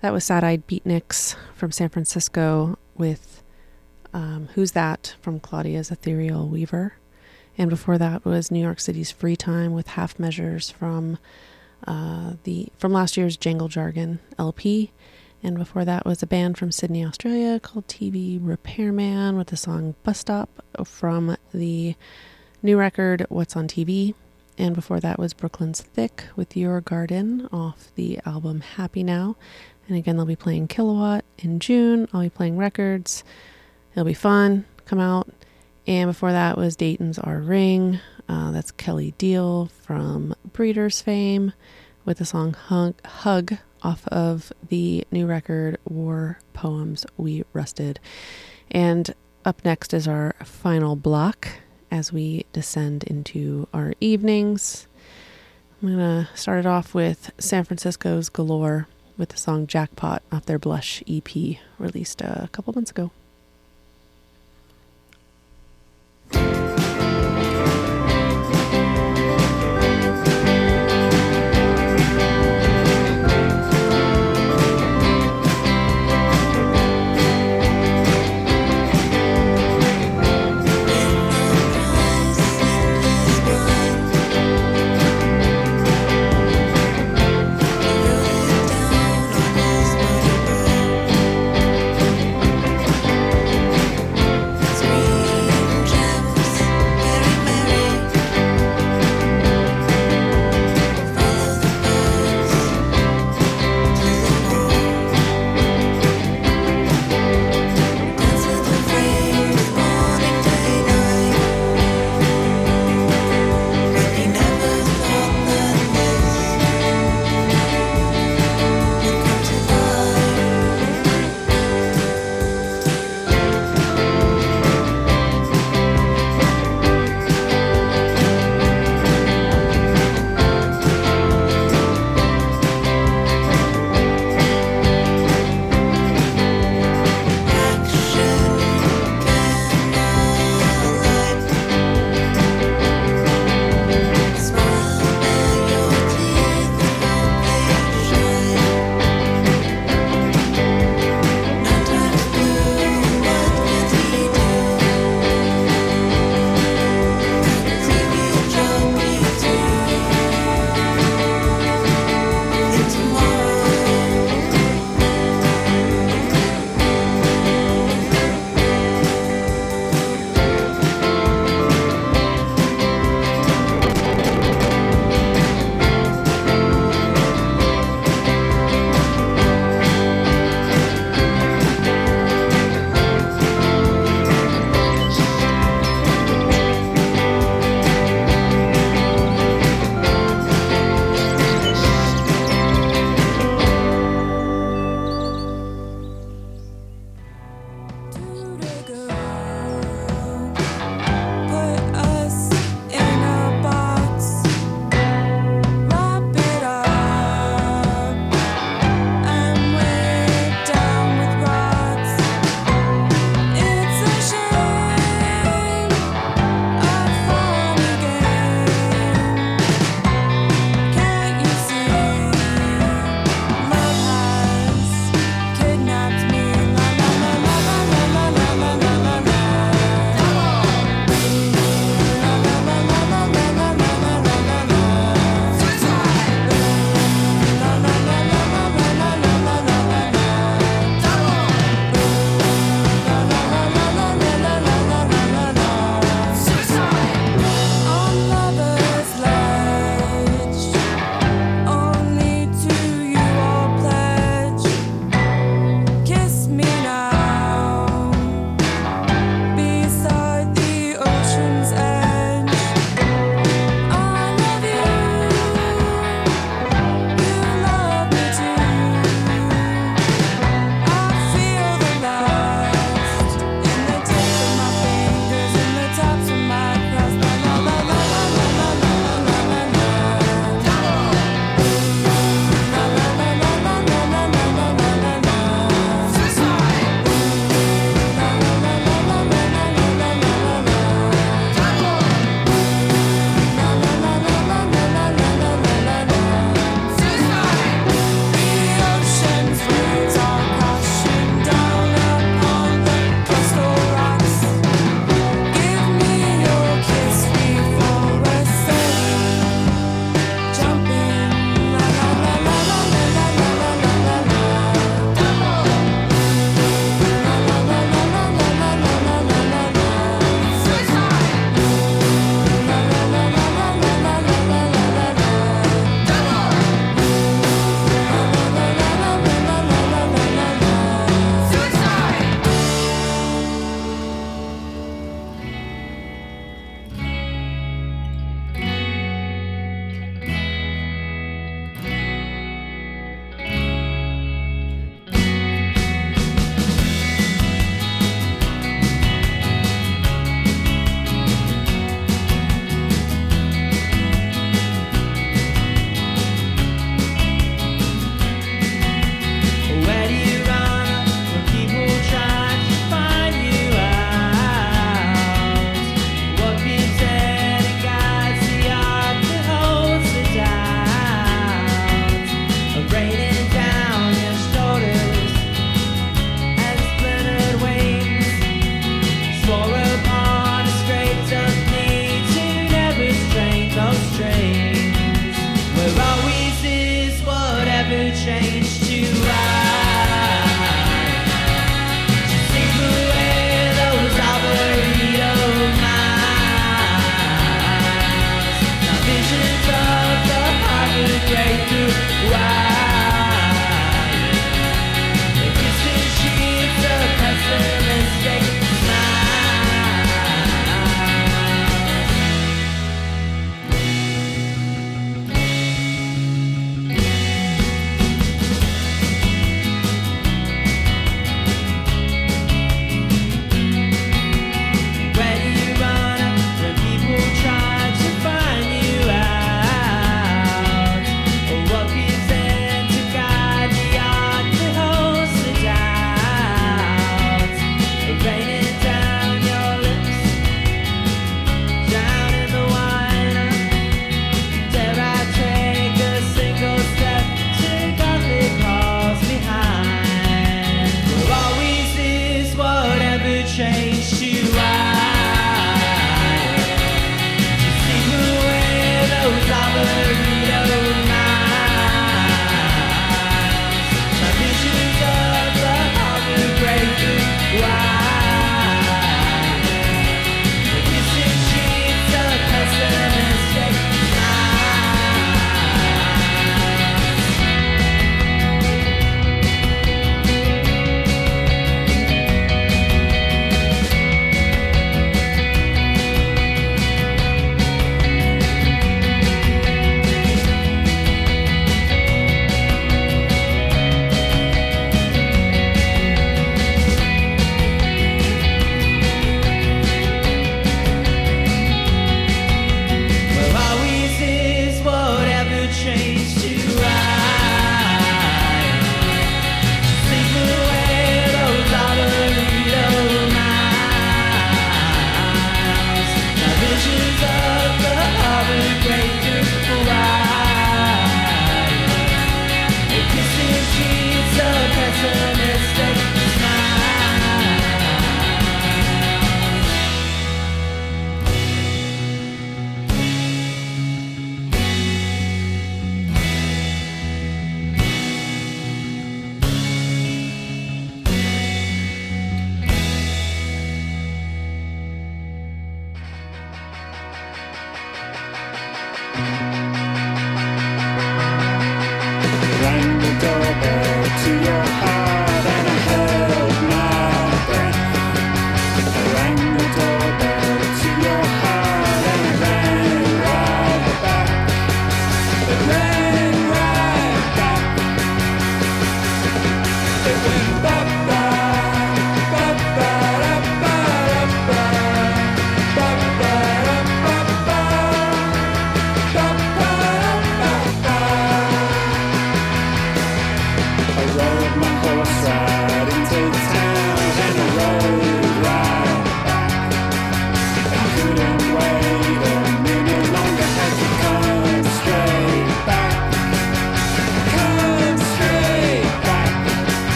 That 0.00 0.12
was 0.12 0.22
Sad 0.22 0.44
Eyed 0.44 0.68
Beatniks 0.68 1.34
from 1.52 1.72
San 1.72 1.88
Francisco 1.88 2.78
with 2.94 3.42
um, 4.12 4.50
Who's 4.54 4.70
That 4.70 5.16
from 5.20 5.40
Claudia's 5.40 5.90
Ethereal 5.90 6.46
Weaver. 6.46 6.94
And 7.58 7.68
before 7.68 7.98
that 7.98 8.24
was 8.24 8.52
New 8.52 8.62
York 8.62 8.78
City's 8.78 9.10
Free 9.10 9.34
Time 9.34 9.72
with 9.72 9.88
Half 9.88 10.16
Measures 10.16 10.70
from 10.70 11.18
uh, 11.88 12.34
the 12.44 12.68
from 12.78 12.92
last 12.92 13.16
year's 13.16 13.36
Jangle 13.36 13.66
Jargon 13.66 14.20
LP. 14.38 14.92
And 15.44 15.58
before 15.58 15.84
that 15.84 16.06
was 16.06 16.22
a 16.22 16.26
band 16.26 16.56
from 16.56 16.72
Sydney, 16.72 17.04
Australia 17.04 17.60
called 17.60 17.86
TV 17.86 18.38
Repairman 18.40 19.36
with 19.36 19.48
the 19.48 19.58
song 19.58 19.94
Bus 20.02 20.18
Stop 20.20 20.48
from 20.86 21.36
the 21.52 21.96
new 22.62 22.78
record 22.78 23.26
What's 23.28 23.54
on 23.54 23.68
TV. 23.68 24.14
And 24.56 24.74
before 24.74 25.00
that 25.00 25.18
was 25.18 25.34
Brooklyn's 25.34 25.82
Thick 25.82 26.24
with 26.34 26.56
Your 26.56 26.80
Garden 26.80 27.46
off 27.52 27.88
the 27.94 28.20
album 28.24 28.62
Happy 28.62 29.02
Now. 29.02 29.36
And 29.86 29.98
again, 29.98 30.16
they'll 30.16 30.24
be 30.24 30.34
playing 30.34 30.68
Kilowatt 30.68 31.26
in 31.36 31.60
June. 31.60 32.08
I'll 32.14 32.22
be 32.22 32.30
playing 32.30 32.56
records. 32.56 33.22
It'll 33.92 34.06
be 34.06 34.14
fun. 34.14 34.64
Come 34.86 34.98
out. 34.98 35.28
And 35.86 36.08
before 36.08 36.32
that 36.32 36.56
was 36.56 36.74
Dayton's 36.74 37.18
R. 37.18 37.40
Ring. 37.40 38.00
Uh, 38.30 38.50
that's 38.50 38.70
Kelley 38.70 39.12
Deal 39.18 39.66
from 39.82 40.34
Breeders 40.54 41.02
fame 41.02 41.52
with 42.06 42.16
the 42.16 42.24
song 42.24 42.54
Hug, 42.54 42.94
Hug 43.04 43.58
off 43.84 44.08
of 44.08 44.52
the 44.68 45.06
new 45.12 45.26
record 45.26 45.78
War 45.84 46.38
Poems 46.52 47.06
We 47.16 47.44
Rested. 47.52 48.00
And 48.70 49.14
up 49.44 49.64
next 49.64 49.92
is 49.92 50.08
our 50.08 50.34
final 50.42 50.96
block 50.96 51.48
as 51.90 52.12
we 52.12 52.46
descend 52.52 53.04
into 53.04 53.68
our 53.72 53.94
evenings. 54.00 54.86
I'm 55.82 55.96
going 55.96 56.24
to 56.24 56.36
start 56.36 56.60
it 56.60 56.66
off 56.66 56.94
with 56.94 57.30
San 57.38 57.64
Francisco's 57.64 58.28
Galore 58.28 58.88
with 59.16 59.28
the 59.28 59.36
song 59.36 59.66
Jackpot 59.66 60.22
off 60.32 60.46
their 60.46 60.58
Blush 60.58 61.02
EP 61.06 61.58
released 61.78 62.20
a 62.22 62.48
couple 62.52 62.72
months 62.72 62.90
ago. 62.90 63.10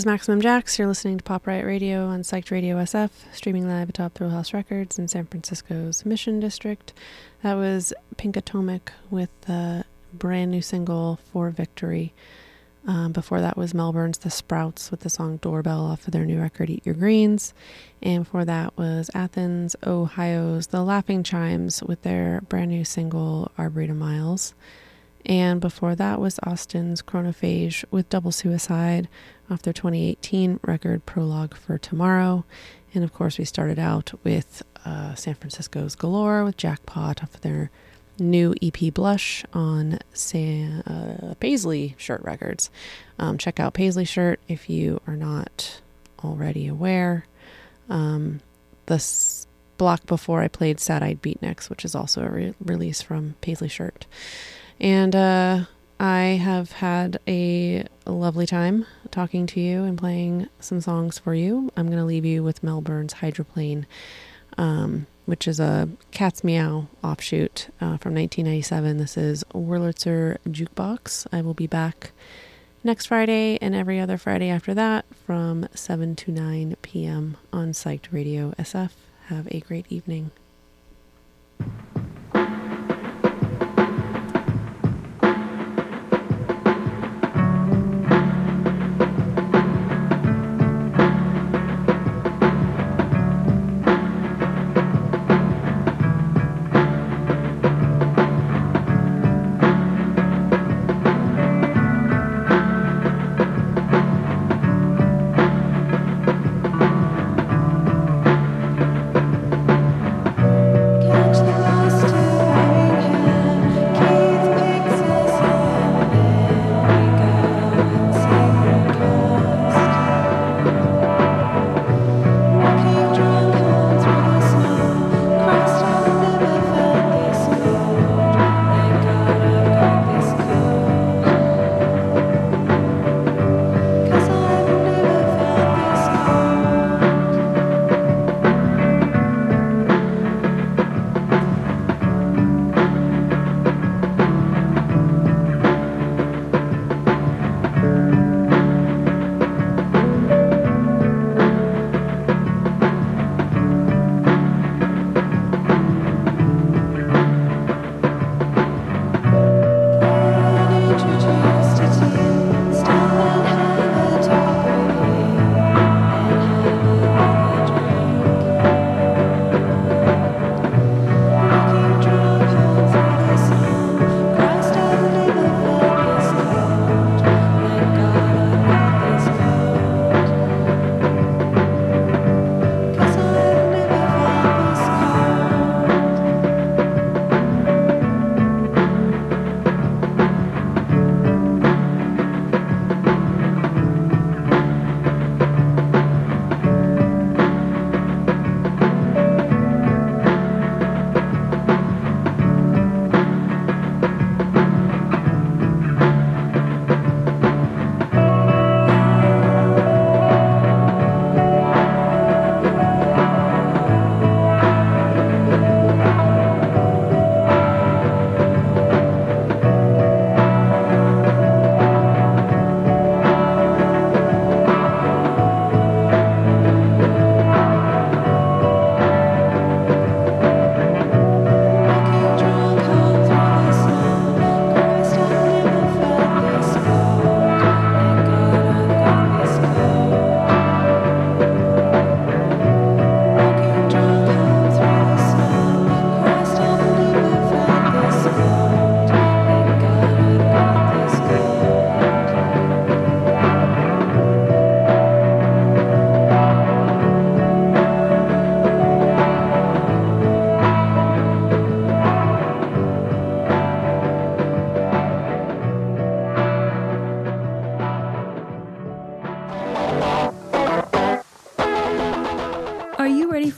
Is 0.00 0.06
Maximum 0.06 0.40
Jax. 0.40 0.78
You're 0.78 0.88
listening 0.88 1.18
to 1.18 1.24
Pop 1.24 1.46
Riot 1.46 1.66
Radio 1.66 2.06
on 2.06 2.22
Psyched 2.22 2.50
Radio 2.50 2.76
SF, 2.76 3.10
streaming 3.34 3.68
live 3.68 3.90
atop 3.90 4.14
Thrillhouse 4.14 4.54
Records 4.54 4.98
in 4.98 5.08
San 5.08 5.26
Francisco's 5.26 6.06
Mission 6.06 6.40
District. 6.40 6.94
That 7.42 7.56
was 7.56 7.92
Pink 8.16 8.34
Atomic 8.34 8.92
with 9.10 9.28
the 9.42 9.84
brand 10.14 10.52
new 10.52 10.62
single 10.62 11.20
For 11.30 11.50
Victory. 11.50 12.14
Um, 12.86 13.12
before 13.12 13.42
that 13.42 13.58
was 13.58 13.74
Melbourne's 13.74 14.16
The 14.16 14.30
Sprouts 14.30 14.90
with 14.90 15.00
the 15.00 15.10
song 15.10 15.36
Doorbell 15.36 15.84
off 15.84 16.06
of 16.06 16.14
their 16.14 16.24
new 16.24 16.40
record 16.40 16.70
Eat 16.70 16.86
Your 16.86 16.94
Greens. 16.94 17.52
And 18.00 18.24
before 18.24 18.46
that 18.46 18.78
was 18.78 19.10
Athens, 19.12 19.76
Ohio's 19.86 20.68
The 20.68 20.82
Laughing 20.82 21.22
Chimes 21.22 21.82
with 21.82 22.00
their 22.00 22.40
brand 22.48 22.70
new 22.70 22.86
single 22.86 23.52
Arboretum 23.58 23.98
Miles. 23.98 24.54
And 25.26 25.60
before 25.60 25.94
that 25.94 26.18
was 26.18 26.40
Austin's 26.42 27.02
Chronophage 27.02 27.84
with 27.90 28.08
Double 28.08 28.32
Suicide 28.32 29.06
off 29.50 29.62
their 29.62 29.72
2018 29.72 30.60
record 30.62 31.04
Prologue 31.06 31.56
for 31.56 31.78
Tomorrow. 31.78 32.44
And 32.94 33.04
of 33.04 33.12
course, 33.12 33.38
we 33.38 33.44
started 33.44 33.78
out 33.78 34.12
with 34.24 34.62
uh, 34.84 35.14
San 35.14 35.34
Francisco's 35.34 35.94
Galore 35.94 36.44
with 36.44 36.56
Jackpot 36.56 37.22
off 37.22 37.34
of 37.34 37.40
their 37.42 37.70
new 38.18 38.54
EP 38.62 38.92
Blush 38.92 39.44
on 39.52 39.94
uh, 39.94 41.34
Paisley 41.40 41.94
Shirt 41.98 42.22
Records. 42.22 42.70
Um, 43.18 43.38
check 43.38 43.58
out 43.58 43.74
Paisley 43.74 44.04
Shirt 44.04 44.40
if 44.48 44.68
you 44.68 45.00
are 45.06 45.16
not 45.16 45.80
already 46.24 46.66
aware. 46.66 47.26
Um, 47.88 48.40
this 48.86 49.46
block 49.78 50.04
before 50.06 50.42
I 50.42 50.48
played 50.48 50.78
Sad 50.78 51.02
Eyed 51.02 51.22
Beatniks, 51.22 51.70
which 51.70 51.84
is 51.84 51.94
also 51.94 52.22
a 52.22 52.30
re- 52.30 52.54
release 52.60 53.00
from 53.00 53.36
Paisley 53.40 53.68
Shirt. 53.68 54.06
And 54.78 55.16
uh, 55.16 55.64
I 56.00 56.38
have 56.42 56.72
had 56.72 57.20
a 57.28 57.84
lovely 58.06 58.46
time 58.46 58.86
talking 59.10 59.46
to 59.48 59.60
you 59.60 59.84
and 59.84 59.98
playing 59.98 60.48
some 60.58 60.80
songs 60.80 61.18
for 61.18 61.34
you. 61.34 61.70
I'm 61.76 61.88
going 61.88 61.98
to 61.98 62.06
leave 62.06 62.24
you 62.24 62.42
with 62.42 62.62
Melbourne's 62.62 63.12
Hydroplane, 63.12 63.86
um, 64.56 65.06
which 65.26 65.46
is 65.46 65.60
a 65.60 65.90
Cat's 66.10 66.40
Miaow 66.40 66.86
offshoot 67.04 67.68
uh, 67.82 67.98
from 67.98 68.14
1997. 68.14 68.96
This 68.96 69.18
is 69.18 69.44
Wurlitzer 69.52 70.38
Jukebox. 70.48 71.26
I 71.34 71.42
will 71.42 71.52
be 71.52 71.66
back 71.66 72.12
next 72.82 73.04
Friday 73.04 73.58
and 73.60 73.74
every 73.74 74.00
other 74.00 74.16
Friday 74.16 74.48
after 74.48 74.72
that 74.72 75.04
from 75.26 75.68
7 75.74 76.16
to 76.16 76.32
9 76.32 76.76
p.m. 76.80 77.36
on 77.52 77.72
Psyched 77.72 78.10
Radio 78.10 78.52
SF. 78.52 78.92
Have 79.26 79.48
a 79.50 79.60
great 79.60 79.84
evening. 79.90 80.30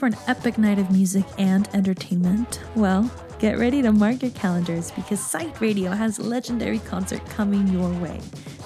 For 0.03 0.07
an 0.07 0.17
epic 0.27 0.59
night 0.59 0.81
of 0.81 0.91
music 0.91 1.25
and 1.39 1.69
entertainment? 1.75 2.61
Well, 2.75 3.09
get 3.39 3.57
ready 3.57 3.83
to 3.83 3.93
mark 3.93 4.21
your 4.21 4.33
calendars 4.33 4.91
because 4.91 5.21
Psyched 5.21 5.61
Radio 5.61 5.93
has 5.93 6.19
a 6.19 6.25
legendary 6.25 6.81
concert 6.81 7.25
coming 7.27 7.69
your 7.69 7.89
way. 8.01 8.19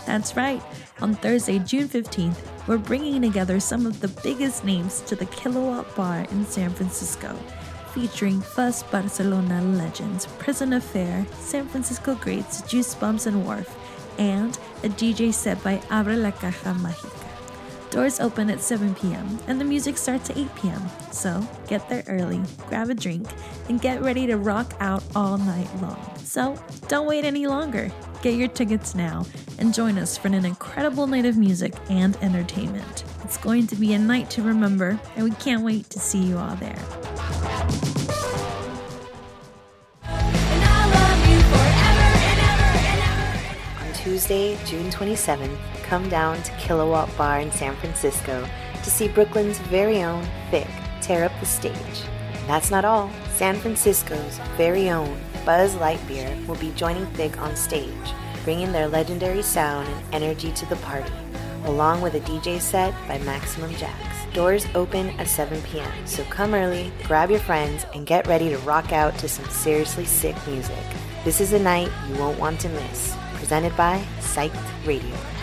That's 0.06 0.34
right, 0.34 0.62
on 1.02 1.14
Thursday, 1.14 1.58
June 1.58 1.90
15th, 1.90 2.38
we're 2.66 2.78
bringing 2.78 3.20
together 3.20 3.60
some 3.60 3.84
of 3.84 4.00
the 4.00 4.08
biggest 4.08 4.64
names 4.64 5.02
to 5.02 5.14
the 5.14 5.26
Kilowatt 5.26 5.94
Bar 5.94 6.26
in 6.30 6.46
San 6.46 6.70
Francisco, 6.70 7.36
featuring 7.92 8.40
Fuzz 8.40 8.82
Barcelona 8.84 9.60
legends, 9.60 10.24
Prison 10.38 10.72
Affair, 10.72 11.26
San 11.38 11.68
Francisco 11.68 12.14
greats 12.14 12.62
Juice 12.62 12.94
Bumps 12.94 13.26
and 13.26 13.44
Wharf, 13.44 13.76
and 14.16 14.58
a 14.84 14.88
DJ 14.88 15.34
set 15.34 15.62
by 15.62 15.82
Abre 15.90 16.16
la 16.16 16.30
Caja 16.30 16.72
Mágica. 16.72 17.05
Doors 17.96 18.20
open 18.20 18.50
at 18.50 18.60
7 18.60 18.94
p.m. 18.96 19.38
and 19.46 19.58
the 19.58 19.64
music 19.64 19.96
starts 19.96 20.28
at 20.28 20.36
8 20.36 20.54
p.m. 20.56 20.82
So 21.12 21.40
get 21.66 21.88
there 21.88 22.04
early, 22.08 22.42
grab 22.68 22.90
a 22.90 22.94
drink, 22.94 23.26
and 23.70 23.80
get 23.80 24.02
ready 24.02 24.26
to 24.26 24.36
rock 24.36 24.74
out 24.80 25.02
all 25.14 25.38
night 25.38 25.74
long. 25.80 25.98
So 26.18 26.62
don't 26.88 27.06
wait 27.06 27.24
any 27.24 27.46
longer. 27.46 27.90
Get 28.20 28.34
your 28.34 28.48
tickets 28.48 28.94
now 28.94 29.24
and 29.58 29.72
join 29.72 29.96
us 29.96 30.18
for 30.18 30.28
an 30.28 30.44
incredible 30.44 31.06
night 31.06 31.24
of 31.24 31.38
music 31.38 31.72
and 31.88 32.14
entertainment. 32.16 33.04
It's 33.24 33.38
going 33.38 33.66
to 33.68 33.76
be 33.76 33.94
a 33.94 33.98
night 33.98 34.28
to 34.32 34.42
remember, 34.42 35.00
and 35.14 35.24
we 35.24 35.30
can't 35.30 35.62
wait 35.62 35.88
to 35.88 35.98
see 35.98 36.22
you 36.22 36.36
all 36.36 36.54
there. 36.56 36.78
On 44.26 44.30
Tuesday, 44.30 44.58
June 44.64 44.90
27th, 44.90 45.56
come 45.84 46.08
down 46.08 46.42
to 46.42 46.50
Kilowatt 46.54 47.16
Bar 47.16 47.38
in 47.38 47.52
San 47.52 47.76
Francisco 47.76 48.44
to 48.82 48.90
see 48.90 49.06
Brooklyn's 49.06 49.58
very 49.58 50.02
own 50.02 50.26
Thick 50.50 50.66
tear 51.00 51.22
up 51.22 51.32
the 51.38 51.46
stage. 51.46 52.02
And 52.34 52.48
that's 52.48 52.72
not 52.72 52.84
all. 52.84 53.08
San 53.36 53.54
Francisco's 53.54 54.40
very 54.56 54.90
own 54.90 55.16
Buzz 55.44 55.76
Lightyear 55.76 56.44
will 56.48 56.56
be 56.56 56.72
joining 56.72 57.06
Thick 57.14 57.40
on 57.40 57.54
stage, 57.54 57.92
bringing 58.42 58.72
their 58.72 58.88
legendary 58.88 59.42
sound 59.42 59.86
and 59.86 60.24
energy 60.24 60.50
to 60.54 60.66
the 60.66 60.76
party, 60.76 61.12
along 61.62 62.00
with 62.00 62.14
a 62.14 62.20
DJ 62.20 62.60
set 62.60 62.94
by 63.06 63.18
Maximum 63.18 63.72
Jax. 63.76 63.96
Doors 64.34 64.66
open 64.74 65.10
at 65.20 65.28
7 65.28 65.62
p.m., 65.62 65.92
so 66.04 66.24
come 66.24 66.52
early, 66.52 66.90
grab 67.04 67.30
your 67.30 67.38
friends, 67.38 67.86
and 67.94 68.08
get 68.08 68.26
ready 68.26 68.48
to 68.48 68.58
rock 68.58 68.92
out 68.92 69.16
to 69.18 69.28
some 69.28 69.48
seriously 69.50 70.04
sick 70.04 70.34
music. 70.48 70.84
This 71.24 71.40
is 71.40 71.52
a 71.52 71.60
night 71.60 71.92
you 72.08 72.16
won't 72.16 72.40
want 72.40 72.58
to 72.62 72.68
miss. 72.70 73.16
Presented 73.36 73.76
by 73.76 74.02
Psyched 74.20 74.86
Radio. 74.86 75.35